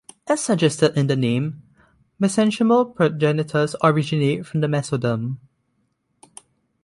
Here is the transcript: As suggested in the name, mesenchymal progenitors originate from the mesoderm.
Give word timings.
As 0.25 0.43
suggested 0.43 0.97
in 0.97 1.05
the 1.05 1.15
name, 1.15 1.61
mesenchymal 2.19 2.95
progenitors 2.95 3.75
originate 3.83 4.47
from 4.47 4.61
the 4.61 4.67
mesoderm. 4.67 5.37